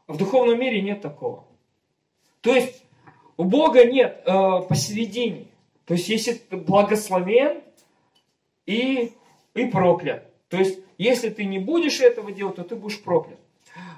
В 0.07 0.17
духовном 0.17 0.59
мире 0.59 0.81
нет 0.81 1.01
такого. 1.01 1.45
То 2.41 2.53
есть 2.53 2.83
у 3.37 3.43
Бога 3.43 3.85
нет 3.85 4.21
э, 4.25 4.61
посередине. 4.67 5.47
То 5.89 5.95
есть 5.95 6.07
если 6.07 6.33
ты 6.33 6.55
благословен 6.55 7.63
и, 8.67 9.11
и 9.55 9.65
проклят. 9.65 10.23
То 10.47 10.57
есть 10.57 10.81
если 10.99 11.29
ты 11.29 11.45
не 11.45 11.57
будешь 11.57 11.99
этого 11.99 12.31
делать, 12.31 12.57
то 12.57 12.63
ты 12.63 12.75
будешь 12.75 13.01
проклят. 13.01 13.39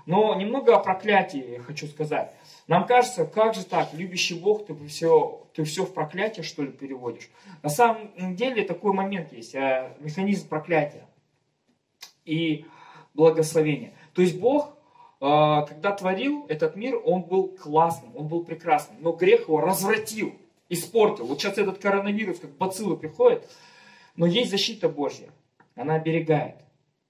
Но 0.06 0.34
немного 0.36 0.74
о 0.74 0.80
проклятии 0.80 1.62
хочу 1.68 1.88
сказать. 1.88 2.34
Нам 2.68 2.88
кажется, 2.88 3.26
как 3.26 3.56
же 3.56 3.66
так, 3.66 3.90
любящий 3.92 4.40
Бог, 4.40 4.68
ты 4.68 4.88
все, 4.88 5.46
ты 5.54 5.66
все 5.66 5.84
в 5.84 5.94
проклятие, 5.94 6.44
что 6.44 6.64
ли, 6.64 6.72
переводишь? 6.72 7.30
На 7.62 7.68
самом 7.68 8.38
деле 8.38 8.64
такой 8.64 8.94
момент 8.94 9.34
есть, 9.34 9.54
э, 9.54 9.92
механизм 10.00 10.48
проклятия 10.48 11.06
и 12.24 12.68
благословения. 13.14 13.92
То 14.14 14.22
есть 14.22 14.40
Бог 14.40 14.78
а, 15.20 15.64
когда 15.64 15.92
творил 15.92 16.46
этот 16.48 16.78
мир, 16.78 16.98
он 17.04 17.24
был 17.24 17.50
классным, 17.50 18.16
он 18.16 18.30
был 18.30 18.46
прекрасным. 18.46 18.96
Но 19.02 19.12
грех 19.12 19.42
его 19.42 19.60
развратил, 19.60 20.34
испортил. 20.72 21.26
Вот 21.26 21.40
сейчас 21.40 21.58
этот 21.58 21.78
коронавирус, 21.78 22.40
как 22.40 22.52
бациллы 22.58 22.98
приходит, 22.98 23.48
но 24.16 24.26
есть 24.26 24.50
защита 24.50 24.90
Божья. 24.90 25.30
Она 25.76 25.96
оберегает. 25.96 26.56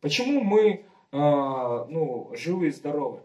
Почему 0.02 0.42
мы 0.42 0.70
э, 0.70 0.82
ну, 1.12 2.32
живы 2.34 2.68
и 2.68 2.72
здоровы? 2.72 3.22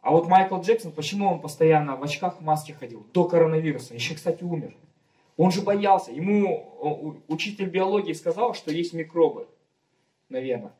А 0.00 0.10
вот 0.10 0.26
Майкл 0.26 0.60
Джексон, 0.60 0.92
почему 0.92 1.28
он 1.30 1.40
постоянно 1.40 1.96
в 1.96 2.02
очках, 2.02 2.38
в 2.38 2.42
маске 2.42 2.74
ходил? 2.74 3.06
До 3.14 3.24
коронавируса. 3.24 3.94
Еще, 3.94 4.14
кстати, 4.14 4.42
умер. 4.42 4.74
Он 5.36 5.52
же 5.52 5.62
боялся. 5.62 6.10
Ему 6.10 7.22
учитель 7.28 7.70
биологии 7.70 8.12
сказал, 8.12 8.54
что 8.54 8.72
есть 8.72 8.92
микробы, 8.92 9.46
наверное 10.28 10.72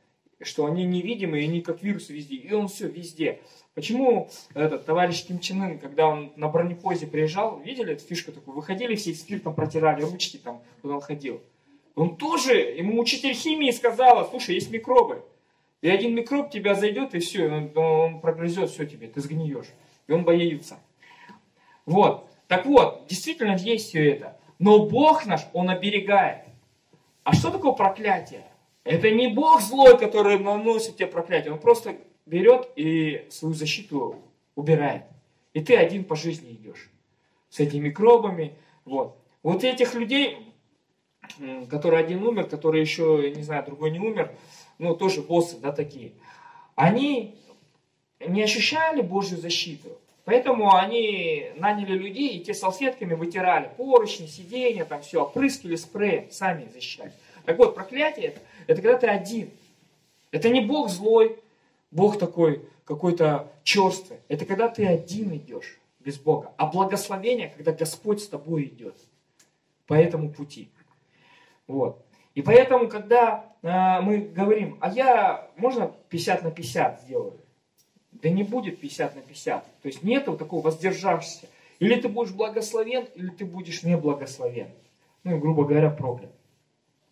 что 0.44 0.66
они 0.66 0.84
невидимые, 0.84 1.44
они 1.44 1.60
как 1.60 1.82
вирусы 1.82 2.12
везде, 2.12 2.36
и 2.36 2.52
он 2.52 2.68
все 2.68 2.88
везде. 2.88 3.40
Почему 3.74 4.28
этот 4.54 4.84
товарищ 4.84 5.24
Ким 5.24 5.38
Чен 5.38 5.62
Ын, 5.62 5.78
когда 5.78 6.08
он 6.08 6.32
на 6.36 6.48
бронепозе 6.48 7.06
приезжал, 7.06 7.58
видели 7.60 7.94
эту 7.94 8.04
фишку 8.04 8.32
такую, 8.32 8.54
выходили 8.54 8.94
все 8.96 9.14
спиртом 9.14 9.54
протирали 9.54 10.02
ручки 10.02 10.36
там, 10.36 10.62
куда 10.82 10.94
он 10.94 11.00
ходил. 11.00 11.40
Он 11.94 12.16
тоже, 12.16 12.54
ему 12.54 13.00
учитель 13.00 13.34
химии 13.34 13.70
сказала, 13.70 14.28
слушай, 14.28 14.54
есть 14.54 14.70
микробы. 14.70 15.22
И 15.80 15.88
один 15.88 16.14
микроб 16.14 16.50
тебя 16.50 16.74
зайдет, 16.74 17.14
и 17.14 17.18
все, 17.18 17.48
он, 17.48 17.76
он 17.76 18.20
прогрызет 18.20 18.70
все 18.70 18.86
тебе, 18.86 19.08
ты 19.08 19.20
сгниешь. 19.20 19.72
И 20.06 20.12
он 20.12 20.24
боится. 20.24 20.78
Вот. 21.86 22.28
Так 22.46 22.66
вот, 22.66 23.06
действительно 23.08 23.56
есть 23.56 23.88
все 23.88 24.10
это. 24.10 24.38
Но 24.58 24.86
Бог 24.86 25.26
наш, 25.26 25.46
Он 25.52 25.70
оберегает. 25.70 26.44
А 27.24 27.32
что 27.32 27.50
такое 27.50 27.72
проклятие? 27.72 28.44
Это 28.84 29.10
не 29.10 29.28
Бог 29.28 29.60
злой, 29.60 29.98
который 29.98 30.38
наносит 30.38 30.96
тебе 30.96 31.06
проклятие. 31.06 31.52
Он 31.52 31.60
просто 31.60 31.96
берет 32.26 32.68
и 32.76 33.26
свою 33.30 33.54
защиту 33.54 34.16
убирает. 34.54 35.04
И 35.52 35.60
ты 35.60 35.76
один 35.76 36.04
по 36.04 36.16
жизни 36.16 36.52
идешь. 36.52 36.90
С 37.48 37.60
этими 37.60 37.88
микробами. 37.88 38.56
Вот. 38.84 39.16
Вот 39.42 39.62
этих 39.64 39.94
людей, 39.94 40.38
который 41.70 42.00
один 42.00 42.22
умер, 42.26 42.46
который 42.48 42.80
еще, 42.80 43.32
не 43.34 43.42
знаю, 43.42 43.64
другой 43.64 43.90
не 43.90 43.98
умер, 43.98 44.32
ну, 44.78 44.94
тоже 44.96 45.20
боссы, 45.22 45.58
да, 45.58 45.72
такие, 45.72 46.12
они 46.74 47.36
не 48.20 48.42
ощущали 48.42 49.02
Божью 49.02 49.38
защиту. 49.38 49.88
Поэтому 50.24 50.74
они 50.74 51.50
наняли 51.56 51.98
людей 51.98 52.36
и 52.36 52.44
те 52.44 52.54
салфетками 52.54 53.14
вытирали 53.14 53.70
поручни, 53.76 54.26
сиденья, 54.26 54.84
там 54.84 55.02
все, 55.02 55.22
опрыскивали 55.22 55.76
спреем, 55.76 56.30
сами 56.30 56.68
защищали. 56.72 57.12
Так 57.44 57.58
вот, 57.58 57.74
проклятие 57.74 58.36
это, 58.66 58.82
когда 58.82 58.98
ты 58.98 59.06
один. 59.06 59.50
Это 60.30 60.48
не 60.48 60.60
Бог 60.60 60.88
злой, 60.88 61.38
Бог 61.90 62.18
такой 62.18 62.62
какой-то 62.84 63.52
черствый. 63.62 64.18
Это 64.28 64.44
когда 64.44 64.68
ты 64.68 64.86
один 64.86 65.34
идешь 65.34 65.78
без 66.00 66.18
Бога. 66.18 66.52
А 66.56 66.66
благословение, 66.66 67.52
когда 67.56 67.72
Господь 67.72 68.20
с 68.20 68.28
тобой 68.28 68.64
идет 68.64 68.96
по 69.86 69.94
этому 69.94 70.30
пути. 70.30 70.70
Вот. 71.66 72.04
И 72.34 72.42
поэтому, 72.42 72.88
когда 72.88 73.44
э, 73.62 74.00
мы 74.00 74.18
говорим, 74.18 74.78
а 74.80 74.90
я, 74.90 75.48
можно 75.56 75.92
50 76.08 76.42
на 76.42 76.50
50 76.50 77.02
сделаю? 77.02 77.38
Да 78.10 78.28
не 78.28 78.42
будет 78.42 78.80
50 78.80 79.16
на 79.16 79.22
50. 79.22 79.64
То 79.82 79.86
есть 79.88 80.02
нет 80.02 80.24
такого 80.24 80.62
воздержавшегося. 80.62 81.48
Или 81.78 82.00
ты 82.00 82.08
будешь 82.08 82.32
благословен, 82.32 83.06
или 83.14 83.30
ты 83.30 83.44
будешь 83.44 83.82
неблагословен. 83.82 84.68
ну, 85.24 85.38
грубо 85.38 85.64
говоря, 85.64 85.90
проклят. 85.90 86.30